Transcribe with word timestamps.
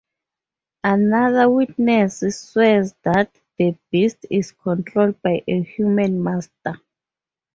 Another 0.83 1.47
witness 1.47 2.21
swears 2.35 2.95
that 3.03 3.35
the 3.59 3.77
beast 3.91 4.25
is 4.31 4.51
controlled 4.51 5.21
by 5.21 5.43
a 5.47 5.61
human 5.61 6.23
master. 6.23 6.81